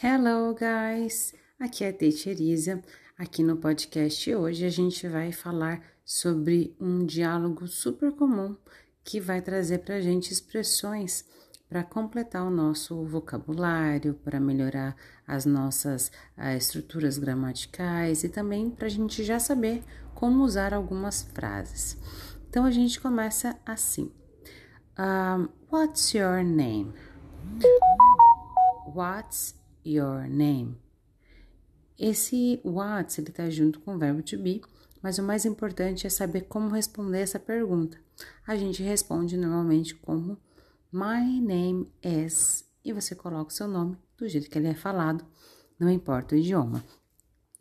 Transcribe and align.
Hello, 0.00 0.54
guys! 0.54 1.34
Aqui 1.58 1.82
é 1.82 1.88
a 1.88 1.92
Teacher. 1.92 2.36
Aqui 3.18 3.42
no 3.42 3.56
podcast 3.56 4.32
hoje 4.32 4.64
a 4.64 4.68
gente 4.68 5.08
vai 5.08 5.32
falar 5.32 5.82
sobre 6.04 6.72
um 6.80 7.04
diálogo 7.04 7.66
super 7.66 8.12
comum 8.12 8.56
que 9.02 9.18
vai 9.20 9.42
trazer 9.42 9.78
para 9.78 9.96
a 9.96 10.00
gente 10.00 10.32
expressões 10.32 11.24
para 11.68 11.82
completar 11.82 12.46
o 12.46 12.50
nosso 12.50 13.04
vocabulário, 13.06 14.14
para 14.14 14.38
melhorar 14.38 14.94
as 15.26 15.44
nossas 15.44 16.12
uh, 16.38 16.56
estruturas 16.56 17.18
gramaticais 17.18 18.22
e 18.22 18.28
também 18.28 18.70
para 18.70 18.86
a 18.86 18.90
gente 18.90 19.24
já 19.24 19.40
saber 19.40 19.82
como 20.14 20.44
usar 20.44 20.72
algumas 20.72 21.22
frases. 21.34 21.98
Então 22.48 22.64
a 22.64 22.70
gente 22.70 23.00
começa 23.00 23.58
assim: 23.66 24.12
um, 24.96 25.48
What's 25.72 26.14
your 26.14 26.44
name? 26.44 26.94
What's 28.94 29.57
your 29.84 30.28
name? 30.28 30.76
Esse 31.98 32.60
what's 32.64 33.18
ele 33.18 33.30
está 33.30 33.50
junto 33.50 33.80
com 33.80 33.96
o 33.96 33.98
verbo 33.98 34.22
to 34.22 34.38
be, 34.38 34.62
mas 35.02 35.18
o 35.18 35.22
mais 35.22 35.44
importante 35.44 36.06
é 36.06 36.10
saber 36.10 36.42
como 36.42 36.68
responder 36.74 37.20
essa 37.20 37.38
pergunta. 37.38 37.98
A 38.46 38.56
gente 38.56 38.82
responde 38.82 39.36
normalmente 39.36 39.94
como 39.94 40.38
My 40.92 41.40
name 41.40 41.92
is 42.02 42.68
e 42.84 42.92
você 42.92 43.14
coloca 43.14 43.50
o 43.50 43.54
seu 43.54 43.68
nome 43.68 43.98
do 44.16 44.28
jeito 44.28 44.48
que 44.48 44.58
ele 44.58 44.68
é 44.68 44.74
falado, 44.74 45.24
não 45.78 45.90
importa 45.90 46.34
o 46.34 46.38
idioma. 46.38 46.84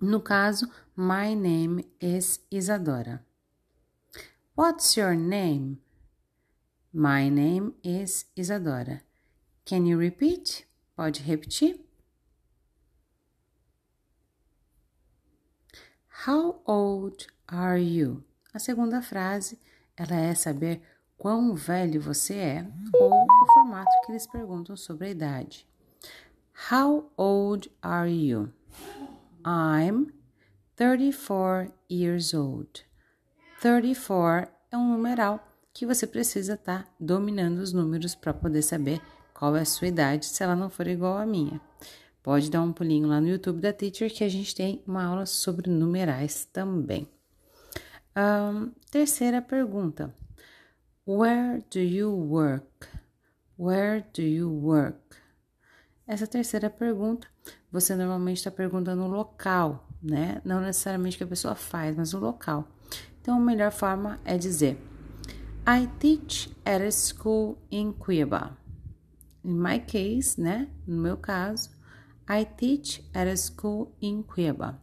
No 0.00 0.20
caso, 0.20 0.70
my 0.96 1.34
name 1.34 1.84
is 2.00 2.40
Isadora. 2.50 3.24
What's 4.56 4.96
your 4.96 5.14
name? 5.14 5.78
My 6.92 7.28
name 7.30 7.74
is 7.82 8.26
Isadora. 8.36 9.02
Can 9.64 9.86
you 9.86 9.98
repeat? 9.98 10.66
Pode 10.94 11.22
repetir? 11.22 11.85
How 16.26 16.60
old 16.66 17.28
are 17.46 17.80
you? 17.80 18.24
A 18.52 18.58
segunda 18.58 19.00
frase, 19.00 19.60
ela 19.96 20.16
é 20.16 20.34
saber 20.34 20.82
quão 21.16 21.54
velho 21.54 22.00
você 22.00 22.34
é 22.34 22.66
ou 22.94 23.12
o 23.12 23.46
formato 23.54 23.88
que 24.04 24.10
eles 24.10 24.26
perguntam 24.26 24.76
sobre 24.76 25.06
a 25.06 25.10
idade. 25.10 25.64
How 26.68 27.12
old 27.16 27.70
are 27.80 28.10
you? 28.10 28.52
I'm 29.46 30.12
34 30.74 31.72
years 31.88 32.34
old. 32.34 32.84
34 33.60 34.50
é 34.72 34.76
um 34.76 34.88
numeral 34.94 35.46
que 35.72 35.86
você 35.86 36.08
precisa 36.08 36.54
estar 36.54 36.82
tá 36.82 36.90
dominando 36.98 37.58
os 37.58 37.72
números 37.72 38.16
para 38.16 38.34
poder 38.34 38.62
saber 38.62 39.00
qual 39.32 39.54
é 39.54 39.60
a 39.60 39.64
sua 39.64 39.86
idade 39.86 40.26
se 40.26 40.42
ela 40.42 40.56
não 40.56 40.70
for 40.70 40.88
igual 40.88 41.18
à 41.18 41.24
minha. 41.24 41.60
Pode 42.26 42.50
dar 42.50 42.60
um 42.60 42.72
pulinho 42.72 43.06
lá 43.06 43.20
no 43.20 43.28
YouTube 43.28 43.60
da 43.60 43.72
Teacher 43.72 44.12
que 44.12 44.24
a 44.24 44.28
gente 44.28 44.52
tem 44.52 44.82
uma 44.84 45.04
aula 45.04 45.24
sobre 45.26 45.70
numerais 45.70 46.44
também. 46.44 47.08
Um, 48.16 48.72
terceira 48.90 49.40
pergunta: 49.40 50.12
Where 51.06 51.62
do 51.72 51.78
you 51.78 52.10
work? 52.10 52.66
Where 53.56 54.04
do 54.12 54.22
you 54.22 54.50
work? 54.50 54.98
Essa 56.04 56.26
terceira 56.26 56.68
pergunta, 56.68 57.28
você 57.70 57.94
normalmente 57.94 58.38
está 58.38 58.50
perguntando 58.50 59.04
o 59.04 59.08
local, 59.08 59.88
né? 60.02 60.42
Não 60.44 60.60
necessariamente 60.60 61.16
que 61.16 61.22
a 61.22 61.28
pessoa 61.28 61.54
faz, 61.54 61.96
mas 61.96 62.12
o 62.12 62.18
local. 62.18 62.66
Então, 63.22 63.36
a 63.36 63.40
melhor 63.40 63.70
forma 63.70 64.18
é 64.24 64.36
dizer: 64.36 64.76
I 65.64 65.86
teach 66.00 66.52
at 66.64 66.82
a 66.82 66.90
school 66.90 67.56
in 67.70 67.92
Cuiabá. 67.92 68.56
In 69.44 69.52
my 69.52 69.78
case, 69.78 70.40
né? 70.40 70.68
No 70.84 71.00
meu 71.00 71.16
caso, 71.16 71.75
I 72.28 72.44
teach 72.44 73.04
at 73.14 73.28
a 73.28 73.36
school 73.36 73.94
in 74.02 74.22
Cuiabá. 74.22 74.80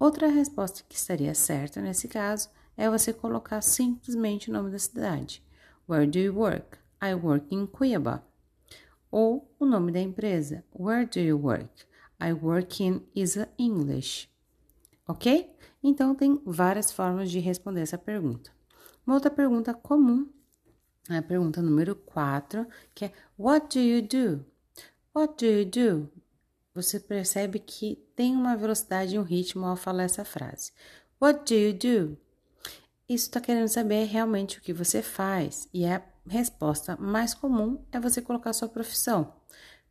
Outra 0.00 0.28
resposta 0.28 0.82
que 0.88 0.96
estaria 0.96 1.32
certa 1.32 1.80
nesse 1.80 2.08
caso 2.08 2.50
é 2.76 2.90
você 2.90 3.12
colocar 3.12 3.62
simplesmente 3.62 4.50
o 4.50 4.52
nome 4.52 4.70
da 4.70 4.78
cidade. 4.78 5.42
Where 5.88 6.06
do 6.06 6.18
you 6.18 6.34
work? 6.34 6.76
I 7.00 7.14
work 7.14 7.54
in 7.54 7.66
Cuiabá. 7.66 8.20
Ou 9.10 9.48
o 9.60 9.64
nome 9.64 9.92
da 9.92 10.00
empresa. 10.00 10.64
Where 10.74 11.06
do 11.06 11.20
you 11.20 11.38
work? 11.38 11.86
I 12.20 12.32
work 12.32 12.82
in 12.82 13.02
Isa 13.14 13.48
English. 13.56 14.28
Ok? 15.06 15.54
Então, 15.82 16.16
tem 16.16 16.42
várias 16.44 16.90
formas 16.90 17.30
de 17.30 17.38
responder 17.38 17.82
essa 17.82 17.96
pergunta. 17.96 18.50
Uma 19.06 19.14
outra 19.14 19.30
pergunta 19.30 19.72
comum 19.72 20.28
é 21.08 21.18
a 21.18 21.22
pergunta 21.22 21.62
número 21.62 21.94
4, 21.94 22.66
que 22.92 23.04
é 23.04 23.12
What 23.38 23.78
do 23.78 23.84
you 23.84 24.02
do? 24.02 24.44
What 25.14 25.36
do 25.44 25.46
you 25.46 25.64
do? 25.64 26.25
Você 26.76 27.00
percebe 27.00 27.58
que 27.58 27.96
tem 28.14 28.36
uma 28.36 28.54
velocidade 28.54 29.14
e 29.16 29.18
um 29.18 29.22
ritmo 29.22 29.64
ao 29.64 29.76
falar 29.76 30.02
essa 30.02 30.26
frase. 30.26 30.72
What 31.18 31.50
do 31.50 31.58
you 31.58 31.72
do? 31.72 32.18
Isso 33.08 33.28
está 33.28 33.40
querendo 33.40 33.68
saber 33.68 34.04
realmente 34.04 34.58
o 34.58 34.60
que 34.60 34.74
você 34.74 35.00
faz, 35.00 35.68
e 35.72 35.86
a 35.86 36.02
resposta 36.28 36.94
mais 37.00 37.32
comum 37.32 37.82
é 37.90 37.98
você 37.98 38.20
colocar 38.20 38.52
sua 38.52 38.68
profissão. 38.68 39.32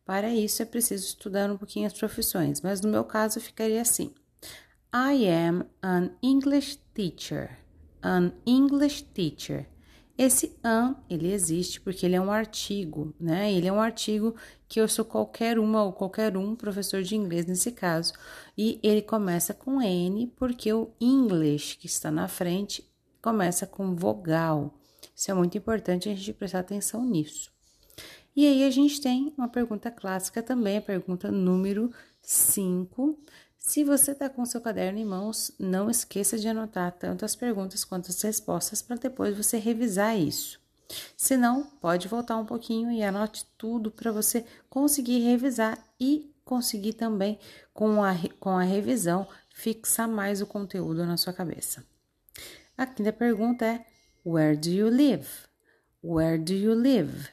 Para 0.04 0.32
isso 0.32 0.62
é 0.62 0.64
preciso 0.64 1.06
estudar 1.06 1.50
um 1.50 1.58
pouquinho 1.58 1.88
as 1.88 1.92
profissões, 1.92 2.60
mas 2.60 2.80
no 2.80 2.88
meu 2.88 3.02
caso 3.02 3.40
ficaria 3.40 3.82
assim: 3.82 4.14
I 4.94 5.28
am 5.28 5.64
an 5.82 6.10
English 6.22 6.78
teacher. 6.94 7.58
An 8.00 8.30
English 8.46 9.02
teacher. 9.12 9.66
Esse 10.18 10.56
an, 10.64 10.96
ele 11.10 11.30
existe 11.30 11.80
porque 11.80 12.06
ele 12.06 12.16
é 12.16 12.20
um 12.20 12.32
artigo, 12.32 13.14
né? 13.20 13.52
Ele 13.52 13.66
é 13.66 13.72
um 13.72 13.80
artigo 13.80 14.34
que 14.66 14.80
eu 14.80 14.88
sou 14.88 15.04
qualquer 15.04 15.58
uma 15.58 15.84
ou 15.84 15.92
qualquer 15.92 16.36
um 16.36 16.56
professor 16.56 17.02
de 17.02 17.14
inglês 17.14 17.44
nesse 17.44 17.70
caso. 17.70 18.14
E 18.56 18.80
ele 18.82 19.02
começa 19.02 19.52
com 19.52 19.82
N 19.82 20.32
porque 20.36 20.72
o 20.72 20.90
English 20.98 21.76
que 21.76 21.86
está 21.86 22.10
na 22.10 22.28
frente 22.28 22.82
começa 23.20 23.66
com 23.66 23.94
vogal. 23.94 24.78
Isso 25.14 25.30
é 25.30 25.34
muito 25.34 25.58
importante 25.58 26.08
a 26.08 26.14
gente 26.14 26.32
prestar 26.32 26.60
atenção 26.60 27.04
nisso. 27.04 27.50
E 28.34 28.46
aí 28.46 28.64
a 28.64 28.70
gente 28.70 29.00
tem 29.00 29.32
uma 29.36 29.48
pergunta 29.48 29.90
clássica 29.90 30.42
também, 30.42 30.76
a 30.76 30.82
pergunta 30.82 31.30
número 31.30 31.90
5, 32.20 33.18
se 33.66 33.82
você 33.82 34.12
está 34.12 34.30
com 34.30 34.46
seu 34.46 34.60
caderno 34.60 34.96
em 34.96 35.04
mãos, 35.04 35.50
não 35.58 35.90
esqueça 35.90 36.38
de 36.38 36.46
anotar 36.46 36.92
tanto 36.92 37.24
as 37.24 37.34
perguntas 37.34 37.84
quanto 37.84 38.10
as 38.10 38.22
respostas 38.22 38.80
para 38.80 38.94
depois 38.94 39.36
você 39.36 39.58
revisar 39.58 40.16
isso. 40.16 40.60
Se 41.16 41.36
não, 41.36 41.64
pode 41.64 42.06
voltar 42.06 42.36
um 42.36 42.46
pouquinho 42.46 42.92
e 42.92 43.02
anote 43.02 43.44
tudo 43.58 43.90
para 43.90 44.12
você 44.12 44.46
conseguir 44.70 45.18
revisar 45.18 45.84
e 45.98 46.32
conseguir 46.44 46.92
também, 46.92 47.40
com 47.74 48.04
a, 48.04 48.14
com 48.38 48.50
a 48.50 48.62
revisão, 48.62 49.26
fixar 49.52 50.06
mais 50.06 50.40
o 50.40 50.46
conteúdo 50.46 51.04
na 51.04 51.16
sua 51.16 51.32
cabeça. 51.32 51.84
A 52.78 52.86
quinta 52.86 53.12
pergunta 53.12 53.64
é: 53.64 53.84
Where 54.24 54.56
do 54.56 54.68
you 54.68 54.88
live? 54.88 55.26
Where 56.04 56.38
do 56.38 56.52
you 56.52 56.72
live? 56.72 57.28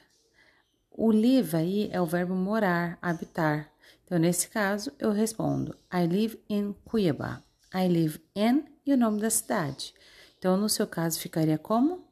O 0.90 1.12
live 1.12 1.56
aí 1.56 1.88
é 1.92 2.00
o 2.00 2.06
verbo 2.06 2.34
morar, 2.34 2.98
habitar. 3.00 3.72
Então, 4.04 4.18
nesse 4.18 4.48
caso, 4.48 4.92
eu 4.98 5.10
respondo: 5.10 5.76
I 5.92 6.06
live 6.06 6.42
in 6.48 6.74
Cuiabá. 6.84 7.42
I 7.74 7.88
live 7.88 8.20
in 8.36 8.64
e 8.86 8.92
o 8.92 8.96
nome 8.96 9.20
da 9.20 9.30
cidade. 9.30 9.94
Então, 10.38 10.56
no 10.56 10.68
seu 10.68 10.86
caso, 10.86 11.18
ficaria 11.18 11.58
como? 11.58 12.06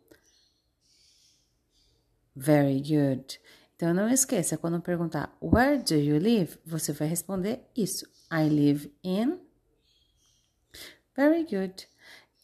Very 2.34 2.80
good. 2.80 3.38
Então, 3.76 3.92
não 3.92 4.08
esqueça, 4.08 4.56
quando 4.56 4.80
perguntar 4.80 5.36
Where 5.42 5.82
do 5.82 5.94
you 5.94 6.18
live? 6.18 6.58
Você 6.64 6.92
vai 6.92 7.08
responder 7.08 7.68
isso. 7.76 8.06
I 8.32 8.48
live 8.48 8.92
in. 9.04 9.38
Very 11.14 11.44
good. 11.44 11.88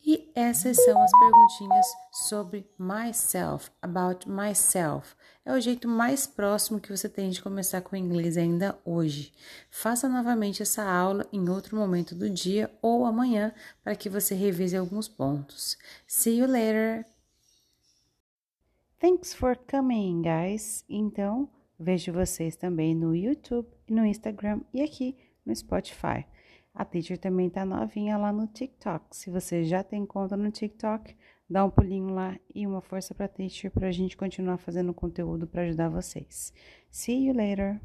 E 0.04 0.30
essas 0.34 0.76
são 0.76 1.02
as 1.02 1.10
perguntinhas 1.10 1.86
sobre 2.28 2.70
myself, 2.78 3.70
about 3.82 4.28
myself. 4.28 5.16
É 5.44 5.52
o 5.52 5.60
jeito 5.60 5.88
mais 5.88 6.26
próximo 6.26 6.78
que 6.78 6.90
você 6.90 7.08
tem 7.08 7.30
de 7.30 7.40
começar 7.42 7.80
com 7.80 7.96
o 7.96 7.98
inglês 7.98 8.36
ainda 8.36 8.78
hoje. 8.84 9.32
Faça 9.70 10.08
novamente 10.08 10.62
essa 10.62 10.82
aula 10.82 11.26
em 11.32 11.48
outro 11.48 11.76
momento 11.76 12.14
do 12.14 12.28
dia 12.28 12.70
ou 12.82 13.06
amanhã 13.06 13.54
para 13.82 13.96
que 13.96 14.10
você 14.10 14.34
revise 14.34 14.76
alguns 14.76 15.08
pontos. 15.08 15.78
See 16.06 16.38
you 16.38 16.46
later. 16.46 17.06
Thanks 19.00 19.32
for 19.32 19.56
coming, 19.56 20.22
guys. 20.22 20.84
Então, 20.88 21.48
vejo 21.78 22.12
vocês 22.12 22.56
também 22.56 22.94
no 22.94 23.14
YouTube, 23.14 23.68
no 23.88 24.04
Instagram 24.04 24.60
e 24.74 24.82
aqui 24.82 25.16
no 25.46 25.54
Spotify. 25.54 26.26
A 26.74 26.84
teacher 26.84 27.18
também 27.18 27.48
tá 27.48 27.64
novinha 27.64 28.16
lá 28.16 28.32
no 28.32 28.46
TikTok. 28.46 29.16
Se 29.16 29.30
você 29.30 29.64
já 29.64 29.82
tem 29.82 30.04
conta 30.04 30.36
no 30.36 30.50
TikTok, 30.50 31.16
dá 31.48 31.64
um 31.64 31.70
pulinho 31.70 32.12
lá 32.12 32.36
e 32.54 32.66
uma 32.66 32.80
força 32.80 33.14
pra 33.14 33.28
teacher 33.28 33.70
pra 33.70 33.90
gente 33.90 34.16
continuar 34.16 34.58
fazendo 34.58 34.92
conteúdo 34.92 35.46
para 35.46 35.62
ajudar 35.62 35.88
vocês. 35.88 36.52
See 36.90 37.26
you 37.26 37.34
later. 37.34 37.80